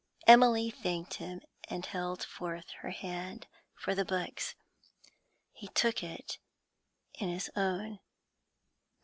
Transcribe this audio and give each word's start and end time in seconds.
Emily 0.25 0.71
thanked 0.71 1.13
him, 1.17 1.41
and 1.69 1.85
held 1.85 2.23
forth 2.23 2.71
her 2.79 2.89
hand 2.89 3.45
for 3.75 3.93
the 3.93 4.03
books. 4.03 4.55
He 5.53 5.67
took 5.67 6.01
it 6.01 6.39
in 7.19 7.29
his 7.29 7.51
own. 7.55 7.99